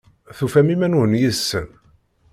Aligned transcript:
Tufam 0.37 0.67
iman-nwen 0.73 1.17
yid-sen? 1.19 1.67